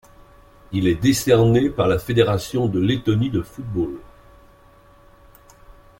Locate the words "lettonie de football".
2.79-3.99